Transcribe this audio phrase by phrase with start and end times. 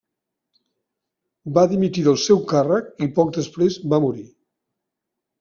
[1.57, 4.27] Va dimitir del seu càrrec i poc després va morir.